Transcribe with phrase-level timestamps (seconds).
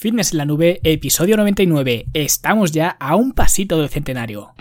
[0.00, 2.06] Fitness en la Nube, episodio 99.
[2.14, 4.54] Estamos ya a un pasito del centenario.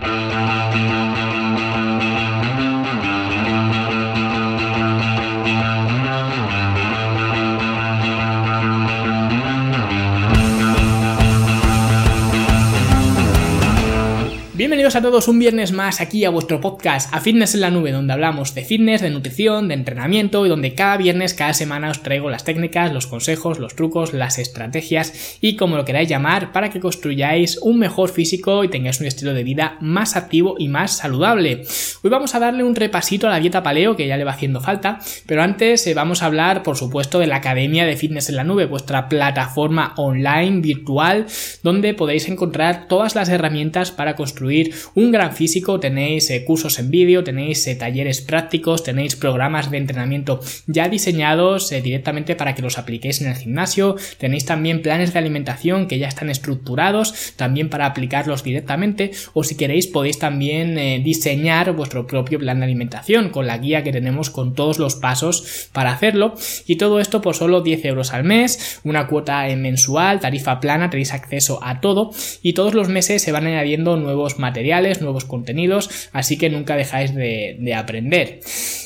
[14.80, 17.91] Bienvenidos a todos un viernes más aquí a vuestro podcast A Fitness en la Nube,
[17.91, 22.02] donde hablamos de fitness, de nutrición, de entrenamiento y donde cada viernes, cada semana os
[22.02, 26.70] traigo las técnicas, los consejos, los trucos, las estrategias y como lo queráis llamar para
[26.70, 30.96] que construyáis un mejor físico y tengáis un estilo de vida más activo y más
[30.96, 31.64] saludable.
[32.02, 34.62] Hoy vamos a darle un repasito a la dieta paleo que ya le va haciendo
[34.62, 38.38] falta, pero antes eh, vamos a hablar por supuesto de la Academia de Fitness en
[38.38, 41.26] la Nube, vuestra plataforma online virtual
[41.64, 46.92] donde podéis encontrar todas las herramientas para construir un gran físico, tenéis eh, cursos en
[46.92, 52.62] vídeo, tenéis eh, talleres prácticos, tenéis programas de entrenamiento ya diseñados eh, directamente para que
[52.62, 57.70] los apliquéis en el gimnasio, tenéis también planes de alimentación que ya están estructurados también
[57.70, 63.48] para aplicarlos directamente o si queréis podéis también diseñar vuestro propio plan de alimentación con
[63.48, 66.34] la guía que tenemos con todos los pasos para hacerlo.
[66.66, 71.14] Y todo esto por solo 10 euros al mes, una cuota mensual, tarifa plana, tenéis
[71.14, 74.59] acceso a todo y todos los meses se van añadiendo nuevos materiales,
[75.02, 78.40] nuevos contenidos, así que nunca dejáis de, aprender.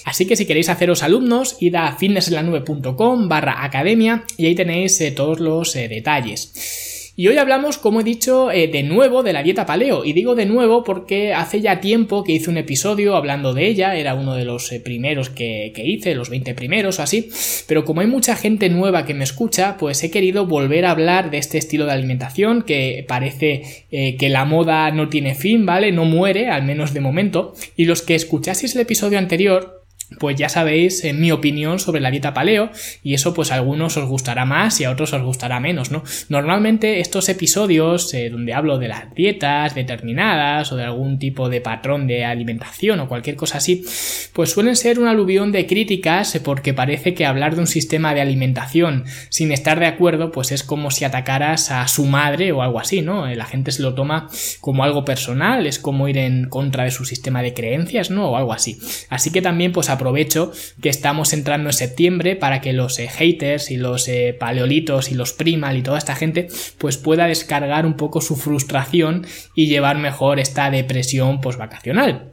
[0.06, 5.12] Así que si queréis haceros alumnos, id a fitnessenlanube.com barra academia y ahí tenéis eh,
[5.12, 6.93] todos los eh, detalles.
[7.16, 10.04] Y hoy hablamos, como he dicho, eh, de nuevo de la dieta paleo.
[10.04, 13.96] Y digo de nuevo porque hace ya tiempo que hice un episodio hablando de ella,
[13.96, 17.30] era uno de los eh, primeros que, hice, los 20 primeros o así.
[17.68, 21.30] Pero como hay mucha gente nueva que me escucha, pues he querido volver a hablar
[21.30, 25.92] de este estilo de alimentación que parece eh, que la moda no tiene fin, ¿vale?
[25.92, 27.54] No muere, al menos de momento.
[27.78, 29.83] Y los que escuchaseis el episodio anterior,
[30.20, 32.72] pues ya sabéis en mi opinión sobre la dieta paleo
[33.04, 36.04] y eso pues a algunos os gustará más y a otros os gustará menos, ¿no?
[36.30, 41.62] Normalmente estos episodios eh, donde hablo de las dietas determinadas o de algún tipo de
[41.62, 43.86] patrón de alimentación o cualquier cosa así,
[44.34, 48.22] pues suelen ser un aluvión de críticas porque parece que hablar de un sistema de
[48.22, 52.80] alimentación sin estar de acuerdo pues es como si atacaras a su madre o algo
[52.80, 53.28] así, ¿no?
[53.28, 54.28] La gente se lo toma
[54.62, 58.30] como algo personal, es como ir en contra de su sistema de creencias, ¿no?
[58.30, 58.80] O algo así.
[59.10, 63.72] Así que también pues aprovecho que estamos entrando en septiembre para que los eh, haters
[63.72, 66.48] y los eh, paleolitos y los primal y toda esta gente
[66.78, 69.26] pues pueda descargar un poco su frustración
[69.56, 72.32] y llevar mejor esta depresión vacacional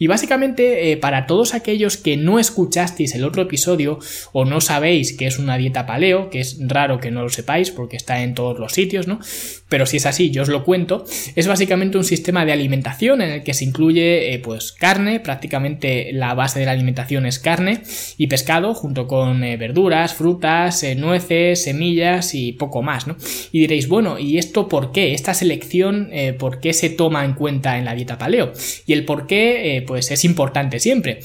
[0.00, 4.00] Y básicamente eh, para todos aquellos que no escuchasteis el otro episodio
[4.32, 7.70] o no sabéis que es una dieta paleo, que es raro que no lo sepáis
[7.70, 9.20] porque está en todos los sitios, ¿no?
[9.68, 11.04] Pero si es así, yo os lo cuento,
[11.36, 16.34] es básicamente un sistema de alimentación en el que se incluye pues carne, prácticamente la
[16.34, 17.82] base de la alimentación es carne
[18.16, 23.16] y pescado junto con eh, verduras, frutas, eh, nueces, semillas y poco más, ¿no?
[23.52, 25.14] Y diréis, bueno, ¿y esto por qué?
[25.14, 28.52] Esta selección, eh, ¿por qué se toma en cuenta en la dieta paleo?
[28.86, 31.18] Y el por qué, pues es importante siempre.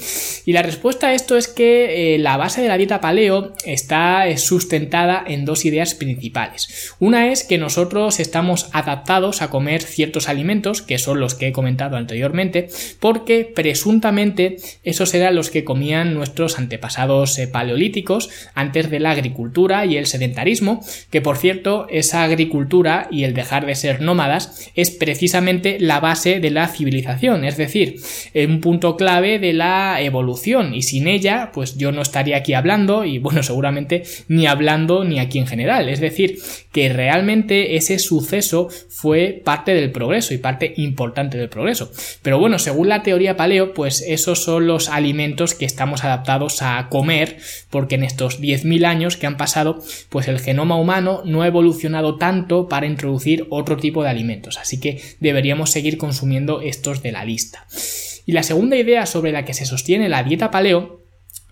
[0.43, 5.23] Y la respuesta a esto es que la base de la dieta paleo está sustentada
[5.27, 6.95] en dos ideas principales.
[6.97, 11.51] Una es que nosotros estamos adaptados a comer ciertos alimentos, que son los que he
[11.51, 18.99] comentado anteriormente, porque presuntamente esos eran los que comían nuestros antepasados eh, paleolíticos antes de
[18.99, 24.01] la agricultura y el sedentarismo, que por cierto, esa agricultura y el dejar de ser
[24.01, 27.97] nómadas es precisamente la base de la civilización, es decir,
[28.55, 33.03] un punto clave de la evolución y sin ella, pues yo no estaría aquí hablando
[33.03, 36.39] y bueno, seguramente ni hablando ni aquí en general, es decir,
[36.71, 41.91] que realmente ese suceso fue parte del progreso y parte importante del progreso.
[42.21, 46.87] Pero bueno, según la teoría paleo, pues esos son los alimentos que estamos adaptados a
[46.89, 47.37] comer,
[47.69, 52.17] porque en estos 10.000 años que han pasado, pues el genoma humano no ha evolucionado
[52.17, 57.25] tanto para introducir otro tipo de alimentos, así que deberíamos seguir consumiendo estos de la
[57.25, 57.65] lista.
[58.25, 61.04] Y la segunda idea sobre la que se sostiene la dieta paleo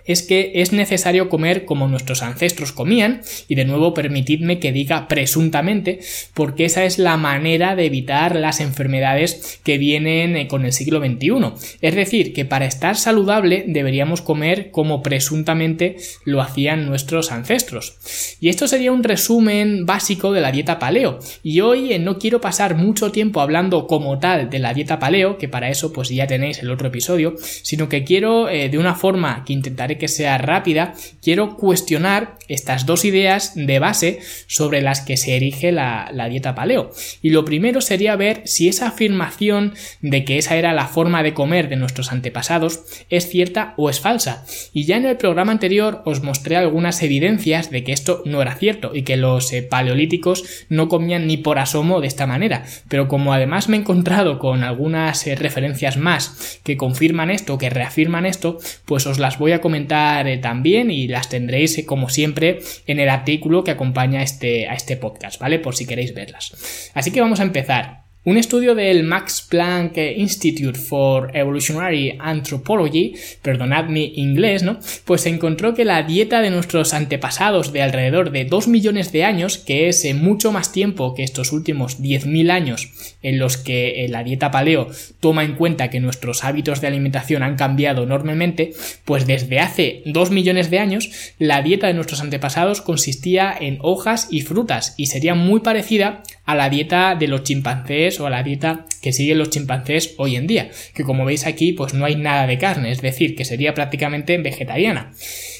[0.05, 5.07] es que es necesario comer como nuestros ancestros comían, y de nuevo permitidme que diga
[5.07, 5.99] presuntamente,
[6.33, 10.99] porque esa es la manera de evitar las enfermedades que vienen eh, con el siglo
[10.99, 11.77] XXI.
[11.81, 17.97] Es decir, que para estar saludable deberíamos comer como presuntamente lo hacían nuestros ancestros.
[18.39, 21.19] Y esto sería un resumen básico de la dieta paleo.
[21.43, 25.37] Y hoy eh, no quiero pasar mucho tiempo hablando como tal de la dieta paleo,
[25.37, 28.95] que para eso pues ya tenéis el otro episodio, sino que quiero eh, de una
[28.95, 35.01] forma que intentaré que sea rápida, quiero cuestionar estas dos ideas de base sobre las
[35.01, 36.91] que se erige la, la dieta paleo.
[37.21, 41.33] Y lo primero sería ver si esa afirmación de que esa era la forma de
[41.33, 44.45] comer de nuestros antepasados es cierta o es falsa.
[44.73, 48.55] Y ya en el programa anterior os mostré algunas evidencias de que esto no era
[48.55, 52.65] cierto y que los eh, paleolíticos no comían ni por asomo de esta manera.
[52.89, 57.69] Pero como además me he encontrado con algunas eh, referencias más que confirman esto, que
[57.69, 62.59] reafirman esto, pues os las voy a comentar eh, también y las tendréis como siempre
[62.87, 65.59] en el artículo que acompaña este, a este podcast, ¿vale?
[65.59, 66.91] Por si queréis verlas.
[66.93, 68.02] Así que vamos a empezar.
[68.25, 74.79] Un estudio del Max Planck Institute for Evolutionary Anthropology, perdonad mi inglés, ¿no?
[75.03, 79.57] Pues encontró que la dieta de nuestros antepasados de alrededor de 2 millones de años,
[79.57, 82.93] que es eh, mucho más tiempo que estos últimos 10.000 años
[83.23, 84.87] en los que eh, la dieta paleo
[85.19, 88.71] toma en cuenta que nuestros hábitos de alimentación han cambiado enormemente,
[89.03, 91.09] pues desde hace 2 millones de años
[91.39, 96.55] la dieta de nuestros antepasados consistía en hojas y frutas y sería muy parecida a
[96.55, 100.47] la dieta de los chimpancés o a la dieta que siguen los chimpancés hoy en
[100.47, 103.73] día, que como veis aquí pues no hay nada de carne, es decir, que sería
[103.73, 105.13] prácticamente vegetariana.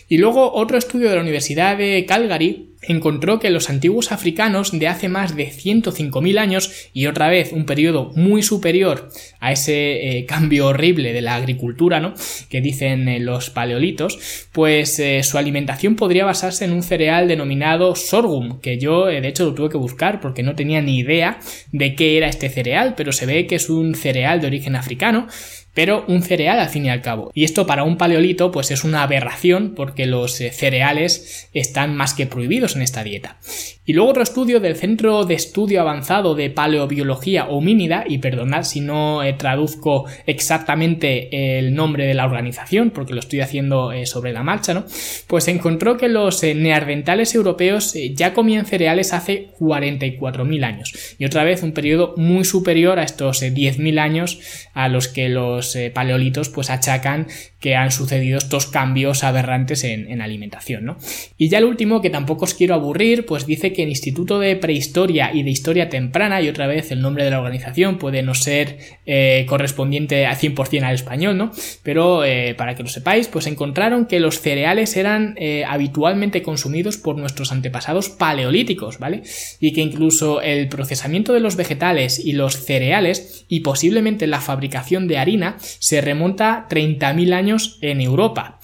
[0.07, 4.88] Y luego otro estudio de la Universidad de Calgary encontró que los antiguos africanos de
[4.88, 9.09] hace más de 105.000 años y otra vez un periodo muy superior
[9.39, 12.13] a ese eh, cambio horrible de la agricultura, ¿no?
[12.50, 17.95] que dicen eh, los paleolitos, pues eh, su alimentación podría basarse en un cereal denominado
[17.95, 21.39] sorghum, que yo de hecho lo tuve que buscar porque no tenía ni idea
[21.71, 25.27] de qué era este cereal, pero se ve que es un cereal de origen africano
[25.74, 27.31] pero un cereal al fin y al cabo.
[27.34, 32.14] Y esto para un paleolito pues es una aberración porque los eh, cereales están más
[32.14, 33.38] que prohibidos en esta dieta.
[33.85, 38.80] Y luego otro estudio del Centro de Estudio Avanzado de Paleobiología Homínida, y perdonad si
[38.80, 44.31] no eh, traduzco exactamente el nombre de la organización, porque lo estoy haciendo eh, sobre
[44.31, 44.85] la marcha, ¿no?
[45.27, 51.15] Pues encontró que los neandertales europeos ya comían cereales hace 44.000 años.
[51.18, 54.39] Y otra vez un periodo muy superior a estos 10.000 años
[54.74, 57.27] a los que los eh, paleolitos pues achacan
[57.63, 60.98] que han sucedido estos cambios aberrantes en, alimentación, ¿no?
[61.38, 64.57] Y ya el último, que tampoco os quiero aburrir, pues dice que el Instituto de
[64.57, 68.36] Prehistoria y de Historia Temprana, y otra vez el nombre de la organización puede no
[68.36, 71.54] ser eh, correspondiente al 100% al español, ¿no?
[71.83, 77.18] Pero eh, para que lo sepáis, pues encontraron que los cereales eran habitualmente consumidos por
[77.18, 79.24] nuestros antepasados paleolíticos, ¿vale?
[79.62, 85.07] Y que incluso el procesamiento de los vegetales y los cereales y posiblemente la fabricación
[85.07, 88.59] de harina se remonta 30.000 años en Europa.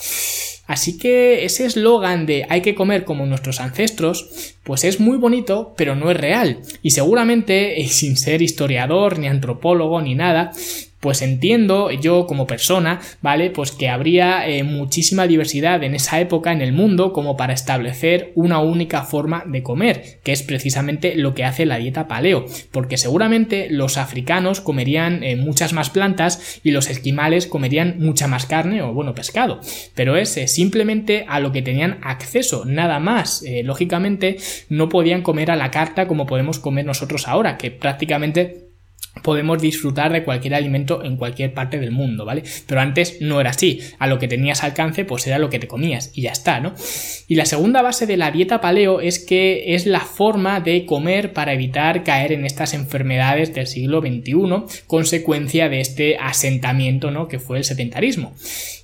[0.69, 5.73] Así que ese eslogan de hay que comer como nuestros ancestros, pues es muy bonito,
[5.75, 6.59] pero no es real.
[6.83, 10.51] Y seguramente, sin ser historiador, ni antropólogo, ni nada,
[10.99, 13.49] pues entiendo yo como persona, ¿vale?
[13.51, 18.31] Pues que habría eh, muchísima diversidad en esa época en el mundo como para establecer
[18.35, 22.97] una única forma de comer, que es precisamente lo que hace la dieta paleo, porque
[22.97, 28.81] seguramente los africanos comerían eh, muchas más plantas y los esquimales comerían mucha más carne
[28.81, 29.61] o bueno, pescado,
[29.95, 33.43] pero es eh, simplemente a lo que tenían acceso, nada más.
[33.63, 34.37] lógicamente
[34.69, 38.68] no podían comer a la carta como podemos comer nosotros ahora, que prácticamente
[39.21, 42.43] podemos disfrutar de cualquier alimento en cualquier parte del mundo, ¿vale?
[42.67, 43.79] Pero antes no era así.
[43.97, 46.73] A lo que tenías alcance, pues era lo que te comías y ya está, ¿no?
[47.27, 51.33] Y la segunda base de la dieta paleo es que es la forma de comer
[51.33, 57.27] para evitar caer en estas enfermedades del siglo XXI, consecuencia de este asentamiento, ¿no?
[57.27, 58.33] Que fue el sedentarismo.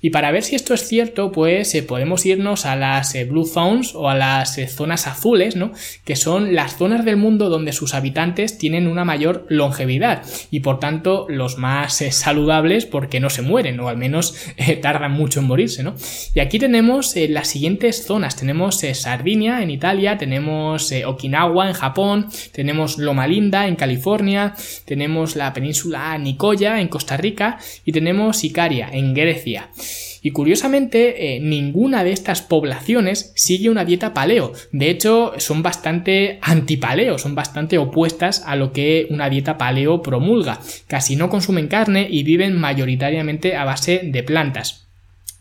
[0.02, 3.46] Y para ver si esto es cierto, pues eh, podemos irnos a las eh, Blue
[3.46, 5.72] Zones o a las eh, zonas azules, ¿no?
[6.04, 10.80] Que son las zonas del mundo donde sus habitantes tienen una mayor longevidad y por
[10.80, 15.40] tanto los más eh, saludables porque no se mueren o al menos eh, tardan mucho
[15.40, 15.96] en morirse, ¿no?
[16.34, 22.28] Y aquí tenemos eh, las siguientes zonas, tenemos Sardinia en Italia, tenemos Okinawa en Japón,
[22.52, 24.54] tenemos Loma Linda en California,
[24.86, 29.70] tenemos la península Nicoya en Costa Rica y tenemos Icaria en Grecia.
[30.26, 34.54] Y curiosamente, eh, ninguna de estas poblaciones sigue una dieta paleo.
[34.72, 40.62] De hecho, son bastante antipaleo, son bastante opuestas a lo que una dieta paleo promulga.
[40.88, 44.85] Casi no consumen carne y viven mayoritariamente a base de plantas.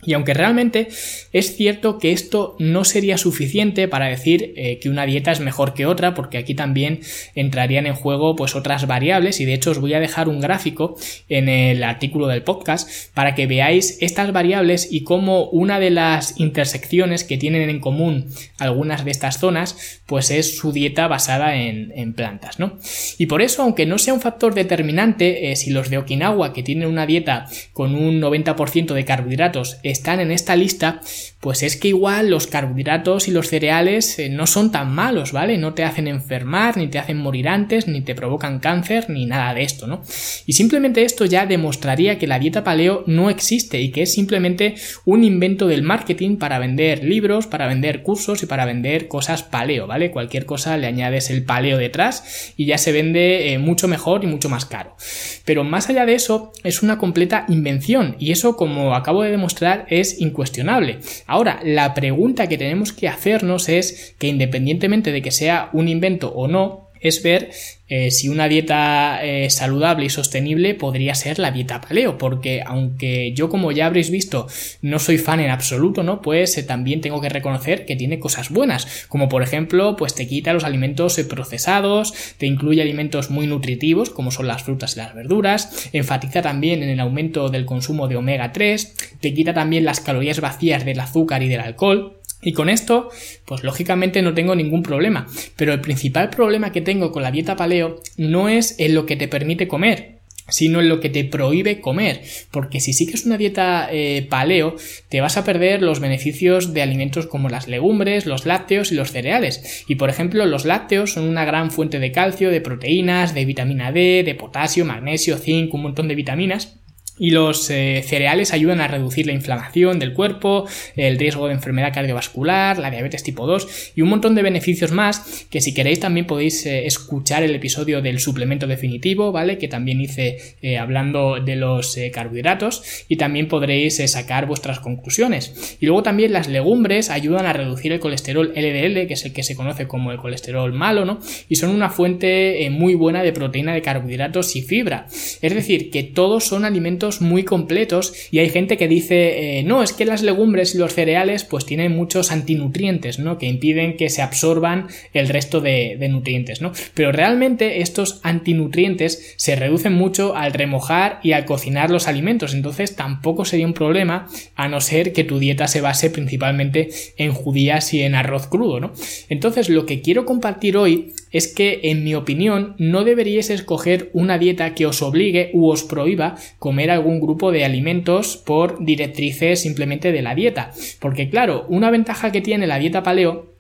[0.07, 0.89] Y aunque realmente
[1.33, 5.75] es cierto que esto no sería suficiente para decir eh, que una dieta es mejor
[5.75, 7.01] que otra, porque aquí también
[7.35, 10.97] entrarían en juego pues otras variables y de hecho os voy a dejar un gráfico
[11.29, 16.39] en el artículo del podcast para que veáis estas variables y cómo una de las
[16.39, 18.27] intersecciones que tienen en común
[18.59, 22.79] algunas de estas zonas pues es su dieta basada en, plantas, ¿no?
[23.19, 26.63] Y por eso, aunque no sea un factor determinante, eh, si los de Okinawa que
[26.63, 31.01] tienen una dieta con un 90% de carbohidratos están en esta lista,
[31.41, 35.57] pues es que igual los carbohidratos y los cereales eh, no son tan malos, ¿vale?
[35.59, 39.55] No te hacen enfermar, ni te hacen morir antes, ni te provocan cáncer, ni nada
[39.55, 40.03] de esto, ¿no?
[40.47, 44.75] Y simplemente esto ya demostraría que la dieta paleo no existe y que es simplemente
[45.05, 49.87] un invento del marketing para vender libros, para vender cursos y para vender cosas paleo,
[49.87, 50.11] ¿vale?
[50.11, 54.27] Cualquier cosa le añades el paleo detrás y ya se vende eh, mucho mejor y
[54.27, 54.97] mucho más caro.
[55.45, 59.84] Pero más allá de eso, es una completa invención y eso, como acabo de demostrar,
[59.89, 60.99] es incuestionable.
[61.27, 66.33] Ahora, la pregunta que tenemos que hacernos es que independientemente de que sea un invento
[66.35, 67.51] o no, es ver
[67.87, 73.33] eh, si una dieta eh, saludable y sostenible podría ser la dieta paleo, porque aunque
[73.35, 74.49] yo como ya habréis visto
[74.81, 76.23] no soy fan en absoluto, ¿no?
[76.23, 80.27] Pues eh, también tengo que reconocer que tiene cosas buenas, como por ejemplo, pues te
[80.27, 85.15] quita los alimentos procesados, te incluye alimentos muy nutritivos, como son las frutas y las
[85.15, 90.01] verduras, enfatiza también en el aumento del consumo de omega 3, te quita también las
[90.01, 93.11] calorías vacías del azúcar y del alcohol, y con esto,
[93.47, 95.27] pues lógicamente no tengo ningún problema.
[95.57, 99.17] Pero el principal problema que tengo con la dieta paleo no es en lo que
[99.17, 102.23] te permite comer, sino en lo que te prohíbe comer.
[102.51, 104.77] Porque si sigues una dieta eh, paleo,
[105.09, 109.11] te vas a perder los beneficios de alimentos como las legumbres, los lácteos y los
[109.11, 109.85] cereales.
[109.89, 113.91] Y por ejemplo, los lácteos son una gran fuente de calcio, de proteínas, de vitamina
[113.91, 116.79] D, de potasio, magnesio, zinc, un montón de vitaminas
[117.19, 120.67] y los eh, cereales ayudan a reducir la inflamación del cuerpo,
[120.97, 125.47] el riesgo de enfermedad cardiovascular, la diabetes tipo 2 y un montón de beneficios más
[125.49, 129.59] que si queréis también podéis eh, escuchar el episodio del suplemento definitivo, ¿vale?
[129.59, 135.77] Que también hice eh, hablando de los carbohidratos y también podréis sacar vuestras conclusiones.
[135.81, 139.43] Y luego también las legumbres ayudan a reducir el colesterol LDL, que es el que
[139.43, 141.21] se conoce como el colesterol malo, ¿no?
[141.49, 145.07] Y son una fuente muy buena de proteína de carbohidratos y fibra.
[145.11, 149.83] Es decir, que todos son alimentos muy completos y hay gente que dice, eh, no,
[149.83, 153.39] es que las legumbres y los cereales pues tienen muchos antinutrientes, ¿no?
[153.39, 156.73] Que impiden que se absorban el resto de, nutrientes, ¿no?
[156.95, 162.97] Pero realmente estos antinutrientes se reducen mucho al remojar y al cocinar los alimentos, entonces
[162.97, 167.93] tampoco sería un problema a no ser que tu dieta se base principalmente en judías
[167.95, 168.93] y en arroz crudo, ¿no?
[169.29, 174.39] Entonces lo que quiero compartir hoy es que, en mi opinión, no deberíais escoger una
[174.39, 180.13] dieta que os obligue u os prohíba comer algún grupo de alimentos por directrices simplemente
[180.13, 180.73] de la dieta.
[181.01, 183.54] Porque claro, una ventaja que tiene la dieta paleo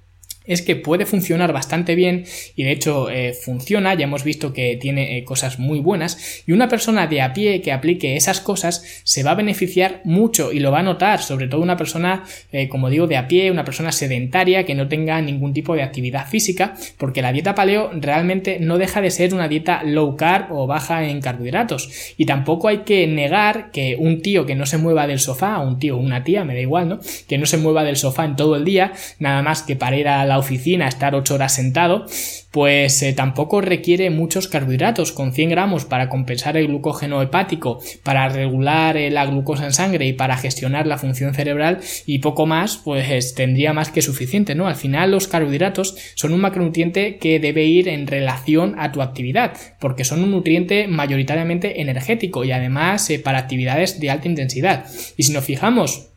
[0.44, 2.24] es que puede funcionar bastante bien
[2.54, 6.42] y de hecho eh, funciona, ya hemos visto que tiene eh, cosas muy buenas.
[6.46, 10.52] Y una persona de a pie que aplique esas cosas se va a beneficiar mucho
[10.52, 13.50] y lo va a notar, sobre todo una persona, eh, como digo, de a pie,
[13.50, 17.90] una persona sedentaria que no tenga ningún tipo de actividad física, porque la dieta paleo
[17.94, 22.14] realmente no deja de ser una dieta low carb o baja en carbohidratos.
[22.16, 25.78] Y tampoco hay que negar que un tío que no se mueva del sofá, un
[25.78, 27.00] tío una tía, me da igual, ¿no?
[27.28, 30.08] Que no se mueva del sofá en todo el día, nada más que para ir
[30.08, 32.06] a la oficina, estar 8 horas sentado,
[32.50, 38.28] pues eh, tampoco requiere muchos carbohidratos, con 100 gramos para compensar el glucógeno hepático, para
[38.28, 42.76] regular eh, la glucosa en sangre y para gestionar la función cerebral y poco más,
[42.76, 44.68] pues tendría más que suficiente, ¿no?
[44.68, 49.56] Al final los carbohidratos son un macronutriente que debe ir en relación a tu actividad,
[49.80, 54.86] porque son un nutriente mayoritariamente energético y además eh, para actividades de alta intensidad.
[55.16, 56.13] Y si nos fijamos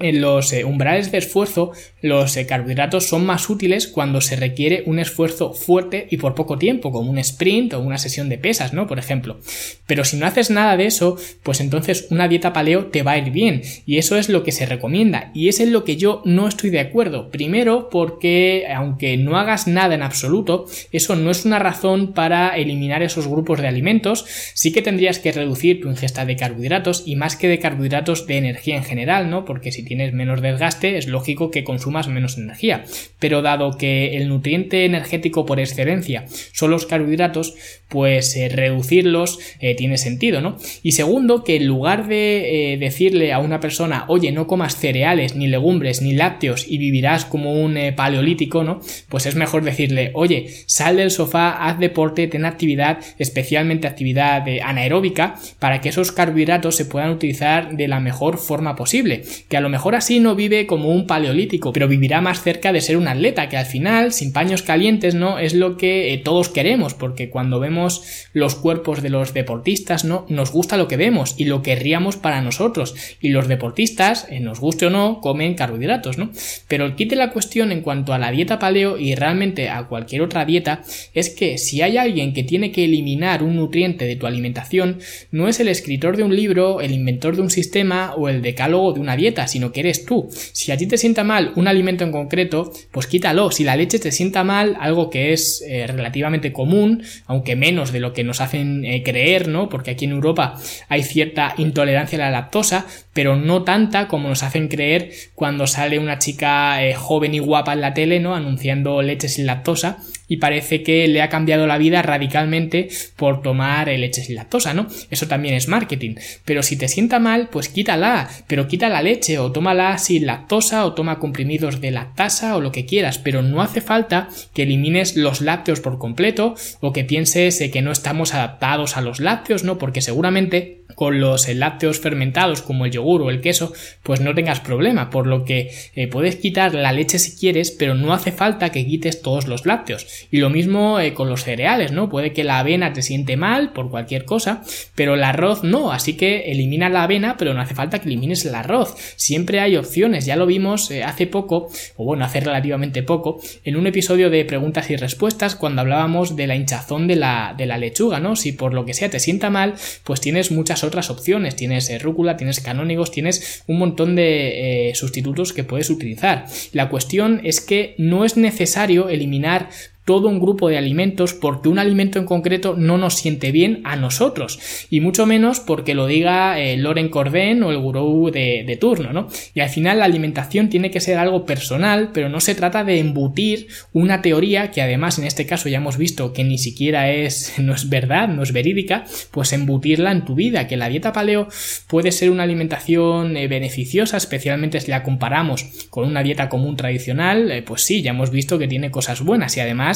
[0.00, 1.72] en los eh, umbrales de esfuerzo,
[2.02, 6.58] los eh, carbohidratos son más útiles cuando se requiere un esfuerzo fuerte y por poco
[6.58, 8.88] tiempo, como un sprint o una sesión de pesas, ¿no?
[8.88, 9.38] Por ejemplo.
[9.86, 13.18] Pero si no haces nada de eso, pues entonces una dieta paleo te va a
[13.18, 13.62] ir bien.
[13.86, 15.30] Y eso es lo que se recomienda.
[15.32, 17.30] Y es en lo que yo no estoy de acuerdo.
[17.30, 23.04] Primero, porque aunque no hagas nada en absoluto, eso no es una razón para eliminar
[23.04, 24.26] esos grupos de alimentos.
[24.54, 28.38] Sí que tendrías que reducir tu ingesta de carbohidratos y más que de carbohidratos de
[28.38, 29.44] energía en general, ¿no?
[29.44, 32.84] Porque si tienes menos desgaste, es lógico que consumas menos energía.
[33.18, 37.54] Pero dado que el nutriente energético por excelencia son los carbohidratos,
[37.88, 40.56] pues eh, reducirlos eh, tiene sentido, ¿no?
[40.82, 45.36] Y segundo, que en lugar de eh, decirle a una persona, oye, no comas cereales,
[45.36, 48.80] ni legumbres, ni lácteos y vivirás como un paleolítico, ¿no?
[49.08, 55.36] Pues es mejor decirle, oye, sal del sofá, haz deporte, ten actividad, especialmente actividad anaeróbica,
[55.58, 59.22] para que esos carbohidratos se puedan utilizar de la mejor forma posible.
[59.48, 62.80] Que a lo mejor así no vive como un paleolítico, pero vivirá más cerca de
[62.80, 65.40] ser un atleta, que al final, sin paños calientes, ¿no?
[65.40, 70.26] Es lo que eh, todos queremos, porque cuando vemos los cuerpos de los deportistas, ¿no?
[70.28, 72.94] Nos gusta lo que vemos y lo querríamos para nosotros.
[73.20, 76.30] Y los deportistas, eh, nos guste o no, comen carbohidratos, ¿no?
[76.68, 80.22] Pero el quite la cuestión en cuanto a la dieta paleo y realmente a cualquier
[80.22, 80.82] otra dieta
[81.14, 85.00] es que si hay alguien que tiene que eliminar un nutriente de tu alimentación,
[85.32, 88.92] no es el escritor de un libro, el inventor de un sistema o el decálogo
[88.92, 90.28] de una dieta, sino que eres tú.
[90.30, 93.50] Si a ti te sienta mal un alimento en concreto, pues quítalo.
[93.50, 98.00] Si la leche te sienta mal, algo que es eh, relativamente común, aunque menos de
[98.00, 99.68] lo que nos hacen eh, creer, ¿no?
[99.68, 100.56] Porque aquí en Europa
[100.88, 105.98] hay cierta intolerancia a la lactosa, pero no tanta como nos hacen creer cuando sale
[105.98, 108.34] una chica eh, joven y guapa en la tele, ¿no?
[108.34, 113.88] Anunciando leche sin lactosa y parece que le ha cambiado la vida radicalmente por tomar
[113.88, 114.86] leche sin lactosa, ¿no?
[115.10, 116.16] Eso también es marketing.
[116.44, 120.86] Pero si te sienta mal, pues quítala, pero quita la leche o tómala sin lactosa
[120.86, 125.16] o toma comprimidos de lactasa o lo que quieras, pero no hace falta que elimines
[125.16, 129.64] los lácteos por completo o que pienses eh, que no estamos adaptados a los lácteos,
[129.64, 129.78] ¿no?
[129.78, 133.72] Porque seguramente con los lácteos fermentados como el yogur o el queso,
[134.02, 137.94] pues no tengas problema, por lo que eh, puedes quitar la leche si quieres, pero
[137.94, 140.06] no hace falta que quites todos los lácteos.
[140.30, 142.08] Y lo mismo eh, con los cereales, ¿no?
[142.08, 144.62] Puede que la avena te siente mal por cualquier cosa,
[144.94, 148.44] pero el arroz no, así que elimina la avena, pero no hace falta que elimines
[148.44, 148.94] el arroz.
[149.16, 153.76] Siempre hay opciones, ya lo vimos eh, hace poco, o bueno, hace relativamente poco, en
[153.76, 157.78] un episodio de preguntas y respuestas cuando hablábamos de la hinchazón de la, de la
[157.78, 158.36] lechuga, ¿no?
[158.36, 159.74] Si por lo que sea te sienta mal,
[160.04, 161.54] pues tienes muchas otras opciones.
[161.54, 166.46] Tienes eh, rúcula, tienes canónigos, tienes un montón de eh, sustitutos que puedes utilizar.
[166.72, 169.68] La cuestión es que no es necesario eliminar
[170.04, 173.96] todo un grupo de alimentos porque un alimento en concreto no nos siente bien a
[173.96, 174.58] nosotros
[174.90, 179.12] y mucho menos porque lo diga eh, Loren Corden o el gurú de, de, turno,
[179.12, 179.28] ¿no?
[179.54, 182.98] Y al final la alimentación tiene que ser algo personal, pero no se trata de
[182.98, 187.54] embutir una teoría que además en este caso ya hemos visto que ni siquiera es
[187.58, 191.48] no es verdad, no es verídica, pues embutirla en tu vida, que la dieta paleo
[191.88, 197.50] puede ser una alimentación eh, beneficiosa, especialmente si la comparamos con una dieta común tradicional,
[197.50, 199.93] eh, pues sí, ya hemos visto que tiene cosas buenas y además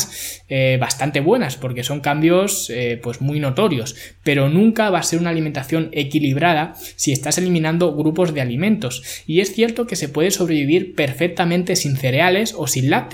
[0.48, 3.96] eh, bastante buenas porque son cambios eh, pues muy notorios.
[4.22, 9.02] Pero nunca va a ser una alimentación equilibrada si estás eliminando grupos de alimentos.
[9.26, 13.08] Y es cierto que se puede sobrevivir perfectamente sin cereales o sin lácteos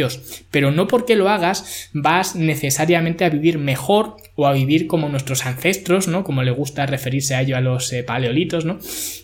[0.50, 5.46] pero no porque lo hagas vas necesariamente a vivir mejor o a vivir como nuestros
[5.46, 6.24] ancestros, ¿no?
[6.24, 8.78] Como le gusta referirse a ello a los eh, paleolitos, ¿no?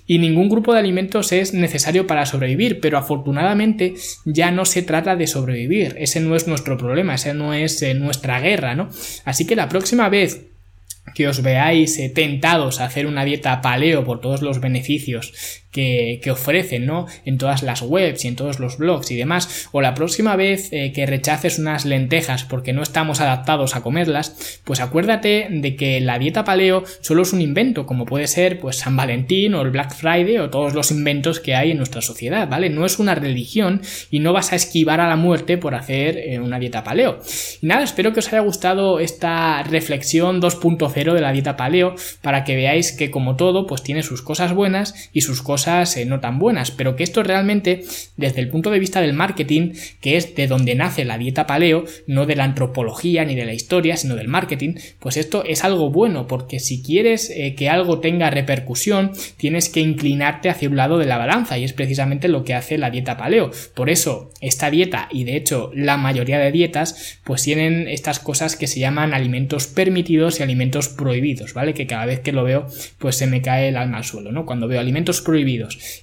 [0.06, 5.16] Y ningún grupo de alimentos es necesario para sobrevivir, pero afortunadamente ya no se trata
[5.16, 8.88] de sobrevivir, ese no es nuestro problema, esa no es eh, nuestra guerra, ¿no?
[9.24, 10.46] Así que la próxima vez
[11.14, 16.20] que os veáis eh, tentados a hacer una dieta paleo por todos los beneficios que,
[16.30, 17.06] ofrecen, ¿no?
[17.24, 19.68] En todas las webs y en todos los blogs y demás.
[19.72, 24.60] O la próxima vez eh, que rechaces unas lentejas porque no estamos adaptados a comerlas,
[24.64, 28.76] pues acuérdate de que la dieta paleo solo es un invento, como puede ser pues
[28.76, 32.48] San Valentín o el Black Friday o todos los inventos que hay en nuestra sociedad,
[32.48, 32.70] ¿vale?
[32.70, 36.40] No es una religión y no vas a esquivar a la muerte por hacer eh,
[36.40, 37.20] una dieta paleo.
[37.60, 42.44] Y nada, espero que os haya gustado esta reflexión 2.0 de la dieta paleo para
[42.44, 46.20] que veáis que como todo pues tiene sus cosas buenas y sus cosas eh, no
[46.20, 47.82] tan buenas, pero que esto realmente,
[48.16, 51.84] desde el punto de vista del marketing, que es de donde nace la dieta paleo,
[52.06, 55.90] no de la antropología ni de la historia, sino del marketing, pues esto es algo
[55.90, 60.98] bueno, porque si quieres eh, que algo tenga repercusión, tienes que inclinarte hacia un lado
[60.98, 63.50] de la balanza, y es precisamente lo que hace la dieta paleo.
[63.74, 68.56] Por eso, esta dieta, y de hecho la mayoría de dietas, pues tienen estas cosas
[68.56, 71.74] que se llaman alimentos permitidos y alimentos prohibidos, ¿vale?
[71.74, 72.66] Que cada vez que lo veo,
[72.98, 74.46] pues se me cae el alma al suelo, ¿no?
[74.46, 75.20] Cuando veo alimentos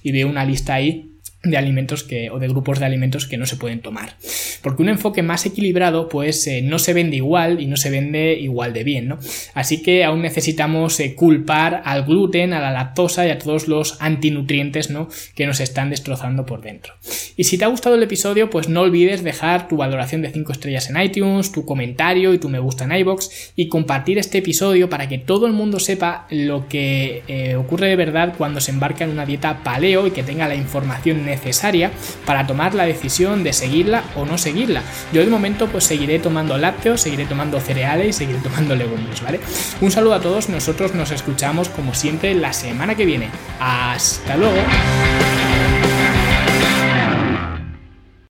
[0.02, 1.07] y veo una lista ahí
[1.42, 4.16] de alimentos que, o de grupos de alimentos que no se pueden tomar.
[4.60, 8.34] Porque un enfoque más equilibrado, pues eh, no se vende igual y no se vende
[8.34, 9.18] igual de bien, ¿no?
[9.54, 14.00] Así que aún necesitamos eh, culpar al gluten, a la lactosa y a todos los
[14.00, 15.08] antinutrientes, ¿no?
[15.36, 16.94] Que nos están destrozando por dentro.
[17.36, 20.50] Y si te ha gustado el episodio, pues no olvides dejar tu valoración de 5
[20.50, 24.90] estrellas en iTunes, tu comentario y tu me gusta en iBox y compartir este episodio
[24.90, 29.04] para que todo el mundo sepa lo que eh, ocurre de verdad cuando se embarca
[29.04, 31.92] en una dieta paleo y que tenga la información necesaria
[32.24, 34.82] para tomar la decisión de seguirla o no seguirla.
[35.12, 39.40] Yo de momento pues seguiré tomando lácteos, seguiré tomando cereales y seguiré tomando legumbres, ¿vale?
[39.80, 43.30] Un saludo a todos, nosotros nos escuchamos como siempre la semana que viene.
[43.60, 44.56] Hasta luego.